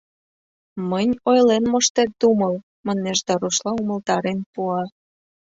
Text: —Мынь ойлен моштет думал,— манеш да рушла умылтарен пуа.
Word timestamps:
—Мынь 0.89 1.15
ойлен 1.29 1.63
моштет 1.71 2.11
думал,— 2.21 2.55
манеш 2.85 3.19
да 3.27 3.33
рушла 3.41 3.71
умылтарен 3.81 4.39
пуа. 4.53 4.83